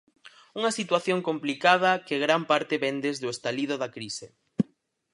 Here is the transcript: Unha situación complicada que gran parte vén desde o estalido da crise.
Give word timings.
Unha 0.59 0.75
situación 0.79 1.19
complicada 1.29 1.91
que 2.07 2.21
gran 2.25 2.41
parte 2.51 2.75
vén 2.83 2.97
desde 3.05 3.25
o 3.29 3.33
estalido 3.35 3.75
da 3.81 3.89
crise. 3.95 4.27